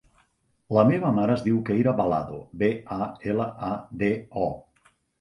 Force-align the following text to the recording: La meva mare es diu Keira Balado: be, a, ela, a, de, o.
La 0.77 0.85
meva 0.91 1.11
mare 1.17 1.35
es 1.41 1.43
diu 1.49 1.59
Keira 1.69 1.95
Balado: 2.01 2.41
be, 2.65 2.73
a, 2.99 3.13
ela, 3.35 3.49
a, 3.73 3.73
de, 4.05 4.15
o. 4.49 4.53